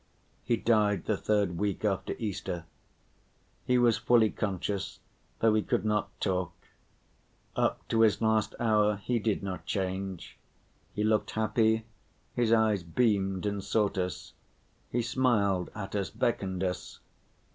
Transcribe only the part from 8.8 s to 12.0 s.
he did not change. He looked happy,